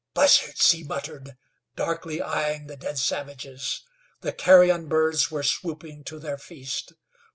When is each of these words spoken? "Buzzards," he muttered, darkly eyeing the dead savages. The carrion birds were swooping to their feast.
"Buzzards," 0.15 0.71
he 0.71 0.83
muttered, 0.83 1.37
darkly 1.75 2.23
eyeing 2.23 2.65
the 2.65 2.75
dead 2.75 2.97
savages. 2.97 3.81
The 4.21 4.33
carrion 4.33 4.87
birds 4.87 5.29
were 5.29 5.43
swooping 5.43 6.05
to 6.05 6.17
their 6.17 6.39
feast. 6.39 6.93